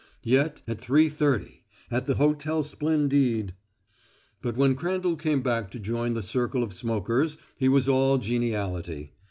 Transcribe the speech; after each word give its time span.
Yet 0.23 0.63
at 0.67 0.81
three 0.81 1.09
thirty 1.09 1.61
at 1.91 2.07
the 2.07 2.15
Hotel 2.15 2.63
Splendide 2.63 3.53
But 4.41 4.57
when 4.57 4.73
Crandall 4.73 5.15
came 5.15 5.43
back 5.43 5.69
to 5.69 5.79
join 5.79 6.15
the 6.15 6.23
circle 6.23 6.63
of 6.63 6.73
smokers, 6.73 7.37
he 7.55 7.69
was 7.69 7.87
all 7.87 8.17
geniality. 8.17 9.11